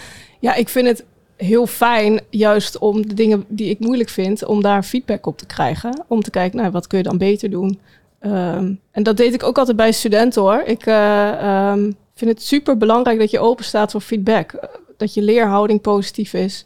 [0.40, 1.04] ja, ik vind het
[1.36, 5.46] heel fijn, juist om de dingen die ik moeilijk vind, om daar feedback op te
[5.46, 6.04] krijgen.
[6.08, 7.80] Om te kijken, nou, wat kun je dan beter doen?
[8.20, 10.62] Um, en dat deed ik ook altijd bij studenten hoor.
[10.64, 14.68] Ik uh, um, vind het super belangrijk dat je open staat voor feedback.
[14.96, 16.64] Dat je leerhouding positief is.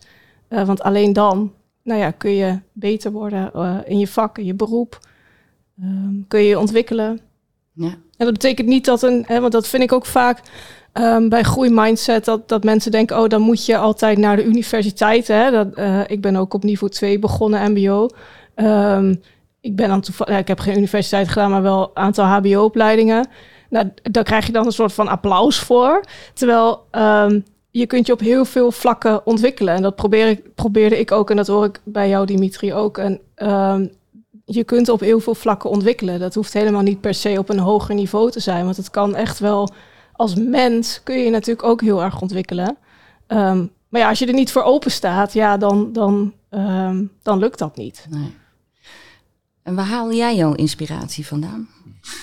[0.49, 3.53] Uh, want alleen dan nou ja, kun je beter worden
[3.87, 5.01] in je vak, in je beroep.
[5.83, 7.21] Um, kun je je ontwikkelen.
[7.77, 7.87] Ja.
[7.87, 10.43] En dat betekent niet dat een, hè, want dat vind ik ook vaak
[10.93, 15.29] um, bij groeimindset, dat, dat mensen denken, oh, dan moet je altijd naar de universiteit.
[15.29, 15.51] Hè?
[15.51, 18.09] Dat, uh, ik ben ook op niveau 2 begonnen, MBO.
[18.57, 19.21] Um,
[19.61, 23.29] ik ben dan toevallig, ja, ik heb geen universiteit gedaan, maar wel een aantal HBO-opleidingen.
[23.71, 26.05] Nou, daar krijg je dan een soort van applaus voor.
[26.35, 29.75] Terwijl um, je kunt je op heel veel vlakken ontwikkelen.
[29.75, 32.99] En dat probeer ik, probeerde ik ook, en dat hoor ik bij jou, Dimitri, ook.
[32.99, 33.21] En
[34.49, 36.21] je kunt op heel veel vlakken ontwikkelen.
[36.21, 38.65] Dat hoeft helemaal niet per se op een hoger niveau te zijn.
[38.65, 39.73] Want het kan echt wel,
[40.13, 42.77] als mens kun je, je natuurlijk ook heel erg ontwikkelen.
[43.29, 47.39] Um, maar ja, als je er niet voor open staat, ja, dan, dan, um, dan
[47.39, 48.07] lukt dat niet.
[48.11, 48.35] Nee.
[49.63, 51.69] En waar haal jij jouw inspiratie vandaan?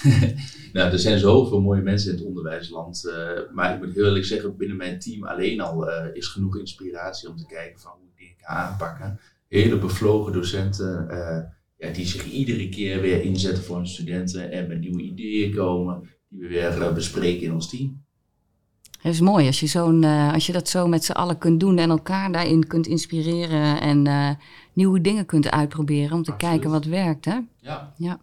[0.74, 3.04] nou, er zijn zoveel mooie mensen in het onderwijsland.
[3.06, 6.58] Uh, maar ik moet heel eerlijk zeggen, binnen mijn team alleen al uh, is genoeg
[6.58, 9.20] inspiratie om te kijken van hoe ik dingen kan aanpakken.
[9.48, 11.08] Hele bevlogen docenten.
[11.12, 11.38] Uh,
[11.84, 16.10] ja, die zich iedere keer weer inzetten voor hun studenten en met nieuwe ideeën komen
[16.30, 18.02] die we weer uh, bespreken in ons team.
[19.02, 21.60] Het is mooi als je, zo'n, uh, als je dat zo met z'n allen kunt
[21.60, 24.30] doen en elkaar daarin kunt inspireren en uh,
[24.74, 26.54] nieuwe dingen kunt uitproberen om te Absoluut.
[26.54, 27.26] kijken wat werkt.
[27.26, 27.38] Hè?
[27.60, 27.94] Ja.
[27.98, 28.20] ja.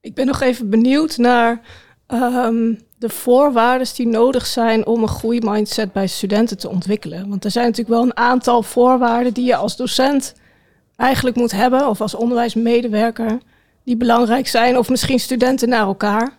[0.00, 1.60] Ik ben nog even benieuwd naar
[2.08, 7.28] um, de voorwaarden die nodig zijn om een groeimindset bij studenten te ontwikkelen.
[7.28, 10.34] Want er zijn natuurlijk wel een aantal voorwaarden die je als docent
[10.98, 13.38] eigenlijk moet hebben, of als onderwijsmedewerker,
[13.84, 16.38] die belangrijk zijn, of misschien studenten naar elkaar?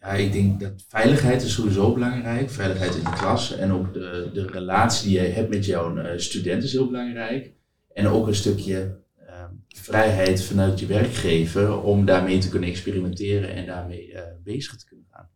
[0.00, 2.50] Ja, ik denk dat veiligheid is sowieso belangrijk.
[2.50, 6.10] Veiligheid in de klas en ook de, de relatie die je hebt met jouw uh,
[6.16, 7.52] studenten is heel belangrijk.
[7.92, 13.66] En ook een stukje uh, vrijheid vanuit je werkgever om daarmee te kunnen experimenteren en
[13.66, 15.28] daarmee uh, bezig te kunnen gaan.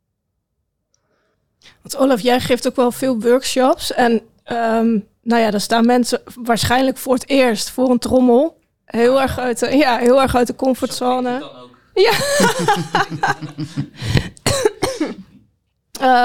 [1.83, 4.21] Want Olaf, jij geeft ook wel veel workshops en
[4.53, 8.61] um, nou ja, daar staan mensen waarschijnlijk voor het eerst voor een trommel.
[8.85, 11.63] Heel, erg, uit de, ja, heel erg uit de comfortzone.
[11.95, 12.13] Ja.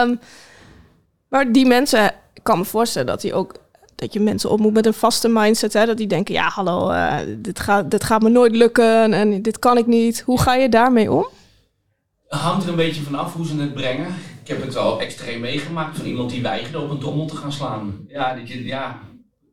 [0.04, 0.20] um,
[1.28, 3.56] maar die mensen, ik kan me voorstellen dat die ook
[3.96, 5.74] dat je mensen op moet met een vaste mindset.
[5.74, 5.86] Hè?
[5.86, 9.60] Dat die denken, ja, hallo, uh, dit, gaat, dit gaat me nooit lukken en dit
[9.60, 10.22] kan ik niet.
[10.26, 11.28] Hoe ga je daarmee om?
[12.28, 14.16] hangt er een beetje vanaf hoe ze het brengen.
[14.50, 17.52] Ik heb het wel extreem meegemaakt van iemand die weigerde op een trommel te gaan
[17.52, 18.06] slaan.
[18.08, 19.00] Ja, dat je, ja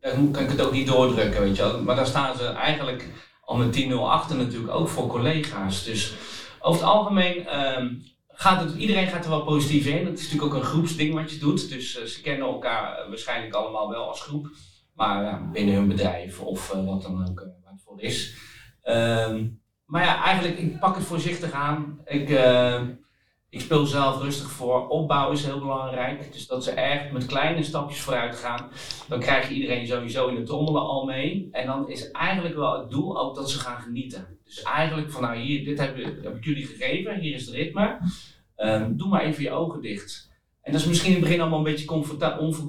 [0.01, 1.83] dan kan ik het ook niet doordrukken, weet je wel.
[1.83, 3.09] Maar daar staan ze eigenlijk
[3.41, 5.85] al met 10-0 achter natuurlijk ook voor collega's.
[5.85, 6.15] Dus
[6.61, 10.07] over het algemeen um, gaat het, iedereen gaat er wel positief in.
[10.07, 11.69] Het is natuurlijk ook een groepsding wat je doet.
[11.69, 14.49] Dus uh, ze kennen elkaar waarschijnlijk allemaal wel als groep.
[14.95, 18.37] Maar binnen hun bedrijf of uh, wat dan ook waar het voor is.
[18.85, 22.01] Um, maar ja, eigenlijk, ik pak het voorzichtig aan.
[22.05, 22.29] Ik,
[23.49, 24.89] ik speel zelf rustig voor.
[24.89, 26.33] Opbouw is heel belangrijk.
[26.33, 28.71] Dus dat ze echt met kleine stapjes vooruit gaan.
[29.09, 31.49] Dan krijg je iedereen sowieso in de trommelen al mee.
[31.53, 34.39] En dan is eigenlijk wel het doel ook dat ze gaan genieten.
[34.45, 37.19] Dus eigenlijk van nou hier, dit heb, ik jullie gegeven.
[37.19, 37.99] Hier is het ritme.
[38.57, 40.31] Um, doe maar even je ogen dicht.
[40.63, 41.91] En dat is misschien in het begin allemaal een beetje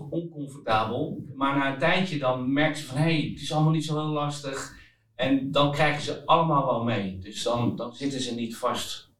[0.10, 1.24] oncomfortabel.
[1.36, 3.96] Maar na een tijdje dan merk je van hé, hey, het is allemaal niet zo
[3.96, 4.76] heel lastig.
[5.16, 7.18] En dan krijgen ze allemaal wel mee.
[7.20, 9.12] Dus dan, dan zitten ze niet vast.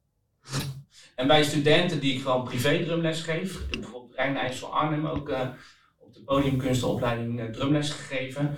[1.18, 5.08] En bij studenten die ik gewoon privé drumles geef, ik heb bijvoorbeeld Rijn IJssel Arnhem
[5.08, 5.50] ook uh,
[5.98, 8.58] op de podiumkunstenopleiding uh, drumles gegeven.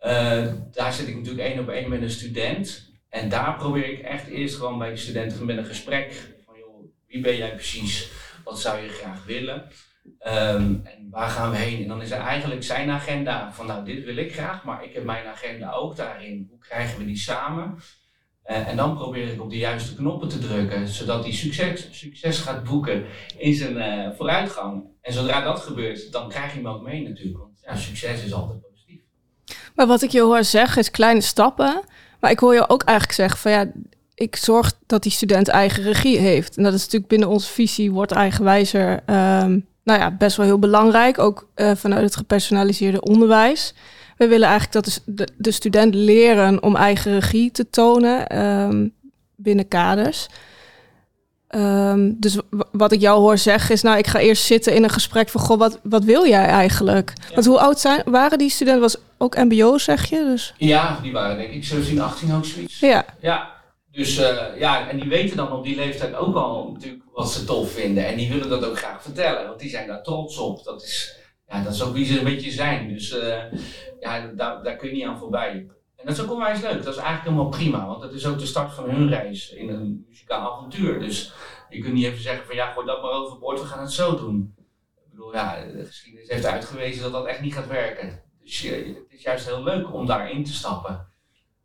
[0.00, 2.92] Uh, daar zit ik natuurlijk één op één met een student.
[3.08, 6.12] En daar probeer ik echt eerst gewoon bij de studenten met een gesprek
[6.44, 8.10] van joh, wie ben jij precies?
[8.44, 9.68] Wat zou je graag willen?
[10.18, 11.82] Ehm, en waar gaan we heen?
[11.82, 14.94] En dan is er eigenlijk zijn agenda van nou, dit wil ik graag, maar ik
[14.94, 16.46] heb mijn agenda ook daarin.
[16.50, 17.78] Hoe krijgen we die samen?
[18.48, 22.38] Eh, en dan probeer ik op de juiste knoppen te drukken, zodat hij succes, succes
[22.38, 23.04] gaat boeken
[23.38, 24.84] in zijn uh, vooruitgang.
[25.00, 27.38] En zodra dat gebeurt, dan krijg je hem ook mee natuurlijk.
[27.38, 29.00] Want ja, succes is altijd positief.
[29.74, 31.80] Maar wat ik je hoor zeggen is kleine stappen.
[32.20, 33.72] Maar ik hoor je ook eigenlijk zeggen van ja,
[34.14, 36.56] ik zorg dat die student eigen regie heeft.
[36.56, 40.58] En dat is natuurlijk binnen onze visie, wordt eigenwijzer, um, nou ja, best wel heel
[40.58, 41.18] belangrijk.
[41.18, 43.74] Ook uh, vanuit het gepersonaliseerde onderwijs.
[44.18, 48.94] We willen eigenlijk dat de, de student leren om eigen regie te tonen um,
[49.36, 50.26] binnen kaders.
[51.50, 52.38] Um, dus
[52.72, 55.40] wat ik jou hoor zeggen is, nou, ik ga eerst zitten in een gesprek van,
[55.40, 57.12] goh, wat, wat wil jij eigenlijk?
[57.28, 57.34] Ja.
[57.34, 58.82] Want hoe oud zijn, waren die studenten?
[58.82, 60.24] Was ook mbo, zeg je?
[60.24, 60.54] Dus...
[60.56, 62.80] Ja, die waren denk ik 17, 18 ook zoiets.
[62.80, 63.04] Ja.
[63.20, 63.50] Ja,
[63.90, 67.44] dus uh, ja, en die weten dan op die leeftijd ook al natuurlijk wat ze
[67.44, 68.06] tof vinden.
[68.06, 70.64] En die willen dat ook graag vertellen, want die zijn daar trots op.
[70.64, 71.17] Dat is,
[71.48, 72.88] ja, dat is ook wie ze een beetje zijn.
[72.88, 73.42] Dus uh,
[74.00, 75.52] ja, daar, daar kun je niet aan voorbij.
[75.96, 76.84] En dat is ook onwijs leuk.
[76.84, 79.68] Dat is eigenlijk helemaal prima, want dat is ook de start van hun reis in
[79.68, 80.98] een muzikaal avontuur.
[80.98, 81.32] Dus
[81.68, 84.16] je kunt niet even zeggen van ja, gooi dat maar overboord, we gaan het zo
[84.16, 84.54] doen.
[84.96, 88.22] Ik bedoel, ja, de geschiedenis heeft uitgewezen dat dat echt niet gaat werken.
[88.42, 91.06] Dus je, het is juist heel leuk om daarin te stappen.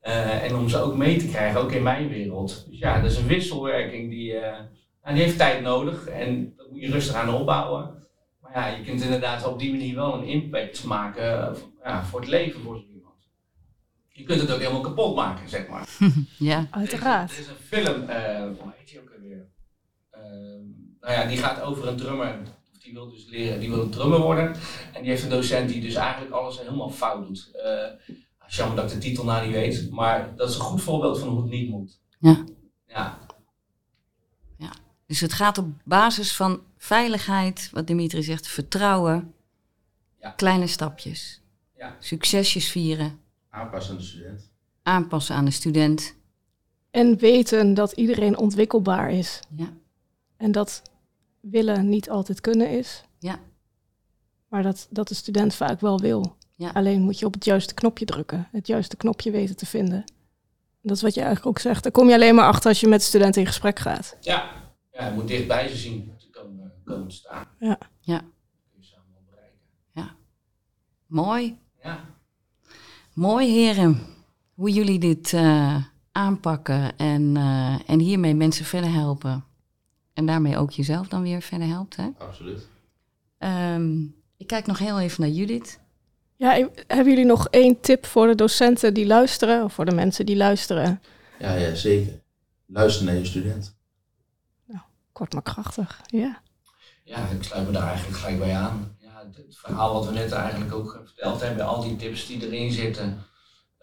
[0.04, 2.66] Uh, en om ze ook mee te krijgen, ook in mijn wereld.
[2.70, 4.60] Dus ja, dat is een wisselwerking die, uh,
[5.06, 8.03] die heeft tijd nodig en dat moet je rustig aan opbouwen.
[8.54, 12.30] Ja, je kunt inderdaad op die manier wel een impact maken uh, ja, voor het
[12.30, 13.30] leven voor zo iemand.
[14.10, 15.88] Je kunt het ook helemaal kapot maken, zeg maar.
[16.52, 17.32] ja, uiteraard.
[17.32, 18.02] Er is, er is een film,
[18.60, 19.52] hoe heet die ook alweer?
[21.00, 22.42] nou ja, die gaat over een drummer
[22.84, 24.56] die wil dus leren, die wil een drummer worden.
[24.94, 27.52] En die heeft een docent die dus eigenlijk alles helemaal fout doet.
[27.56, 31.20] Uh, jammer dat ik de titel nou niet weet, maar dat is een goed voorbeeld
[31.20, 32.00] van hoe het niet moet.
[32.20, 32.44] Ja.
[32.88, 33.20] Ja.
[35.06, 39.34] Dus het gaat op basis van veiligheid, wat Dimitri zegt, vertrouwen,
[40.20, 40.30] ja.
[40.30, 41.42] kleine stapjes,
[41.78, 41.96] ja.
[42.00, 44.50] succesjes vieren, Aanpassen aan de student.
[44.84, 46.16] aanpassen aan de student.
[46.92, 49.40] En weten dat iedereen ontwikkelbaar is.
[49.56, 49.70] Ja.
[50.38, 50.82] En dat
[51.40, 53.04] willen niet altijd kunnen is.
[53.20, 53.40] Ja.
[54.48, 56.36] Maar dat, dat de student vaak wel wil.
[56.56, 56.70] Ja.
[56.70, 58.48] Alleen moet je op het juiste knopje drukken.
[58.52, 60.04] Het juiste knopje weten te vinden.
[60.82, 61.84] Dat is wat je eigenlijk ook zegt.
[61.84, 64.18] Daar kom je alleen maar achter als je met studenten in gesprek gaat.
[64.22, 64.52] Ja,
[64.94, 67.48] ja je moet dicht bij ze zien te komen, komen staan.
[67.60, 67.78] Ja.
[68.00, 68.18] Ja.
[68.18, 68.24] Dat
[68.72, 69.60] kun je samen wel bereiken.
[69.92, 70.16] Ja.
[71.08, 71.58] Mooi.
[71.84, 72.06] Ja.
[73.14, 74.00] Mooi, heren.
[74.54, 79.44] Hoe jullie dit uh, aanpakken en, uh, en hiermee mensen verder helpen.
[80.14, 82.10] En daarmee ook jezelf dan weer verder helpt, hè?
[82.18, 82.68] Absoluut.
[83.40, 85.80] Um, ik kijk nog heel even naar Judith.
[86.36, 90.26] Ja, hebben jullie nog één tip voor de docenten die luisteren, of voor de mensen
[90.26, 91.02] die luisteren?
[91.40, 92.22] Ja, ja zeker.
[92.66, 93.76] Luister naar je student.
[95.14, 96.42] Kort maar krachtig, ja.
[97.04, 98.98] Ja, ik sluit me daar eigenlijk gelijk bij aan.
[99.00, 102.72] Ja, het verhaal wat we net eigenlijk ook verteld hebben, al die tips die erin
[102.72, 103.24] zitten.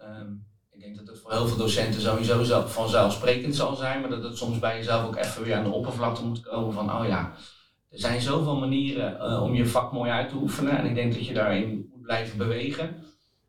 [0.03, 4.23] Um, ik denk dat het voor heel veel docenten sowieso vanzelfsprekend zal zijn, maar dat
[4.23, 7.35] het soms bij jezelf ook even weer aan de oppervlakte moet komen van, oh ja,
[7.91, 10.79] er zijn zoveel manieren uh, om je vak mooi uit te oefenen.
[10.79, 13.05] En ik denk dat je daarin moet blijven bewegen.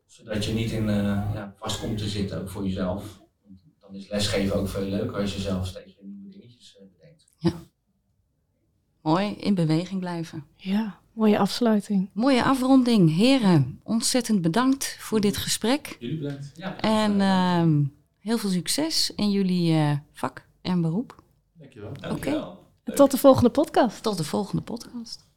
[0.05, 0.95] Zodat je niet in uh,
[1.33, 3.21] ja, vast komt te zitten, ook voor jezelf.
[3.79, 7.25] Dan is lesgeven ook veel leuker als je zelf steeds weer nieuwe dingetjes uh, bedenkt.
[7.37, 7.53] Ja.
[9.01, 10.45] Mooi, in beweging blijven.
[10.55, 12.09] Ja, mooie afsluiting.
[12.13, 13.15] Mooie afronding.
[13.15, 15.95] Heren, ontzettend bedankt voor dit gesprek.
[15.99, 16.51] Jullie bedankt.
[16.55, 17.87] Ja, En uh,
[18.19, 21.23] heel veel succes in jullie vak en beroep.
[21.53, 21.91] Dankjewel.
[21.99, 22.59] Dankjewel.
[22.83, 24.03] En tot de volgende podcast.
[24.03, 25.29] Tot de volgende podcast.